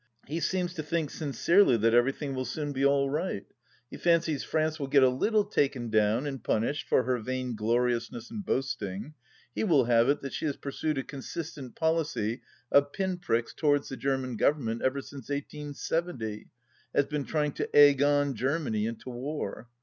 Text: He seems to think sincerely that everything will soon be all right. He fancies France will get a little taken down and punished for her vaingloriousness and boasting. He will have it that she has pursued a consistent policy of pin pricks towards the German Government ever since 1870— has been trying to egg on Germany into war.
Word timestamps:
He 0.25 0.39
seems 0.39 0.73
to 0.73 0.81
think 0.81 1.11
sincerely 1.11 1.77
that 1.77 1.93
everything 1.93 2.33
will 2.33 2.43
soon 2.45 2.71
be 2.71 2.83
all 2.83 3.07
right. 3.11 3.45
He 3.91 3.97
fancies 3.97 4.43
France 4.43 4.79
will 4.79 4.87
get 4.87 5.03
a 5.03 5.09
little 5.09 5.45
taken 5.45 5.91
down 5.91 6.25
and 6.25 6.43
punished 6.43 6.89
for 6.89 7.03
her 7.03 7.19
vaingloriousness 7.19 8.31
and 8.31 8.43
boasting. 8.43 9.13
He 9.53 9.63
will 9.63 9.85
have 9.85 10.09
it 10.09 10.21
that 10.21 10.33
she 10.33 10.47
has 10.47 10.57
pursued 10.57 10.97
a 10.97 11.03
consistent 11.03 11.75
policy 11.75 12.41
of 12.71 12.93
pin 12.93 13.19
pricks 13.19 13.53
towards 13.53 13.89
the 13.89 13.95
German 13.95 14.37
Government 14.37 14.81
ever 14.81 15.01
since 15.01 15.29
1870— 15.29 16.47
has 16.95 17.05
been 17.05 17.23
trying 17.23 17.51
to 17.51 17.75
egg 17.75 18.01
on 18.01 18.33
Germany 18.33 18.87
into 18.87 19.11
war. 19.11 19.67